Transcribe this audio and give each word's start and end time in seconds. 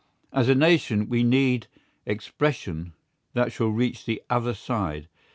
As 0.33 0.49
a 0.49 0.55
nation, 0.55 1.07
we 1.09 1.21
need 1.21 1.67
expression 2.07 2.93
that 3.35 3.51
shall 3.51 3.67
reach 3.69 4.03
the 4.03 4.19
other 4.31 4.55
side. 4.55 5.07